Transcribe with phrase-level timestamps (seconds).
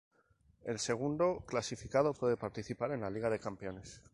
[0.63, 4.01] El segundo clasificado puede participar en la Liga de Campeones.